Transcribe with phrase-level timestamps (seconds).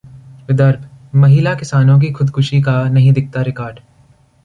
[0.47, 3.79] विदर्भ: महिला किसानों की खुदकुशी का नहीं दिखता रिकॉर्ड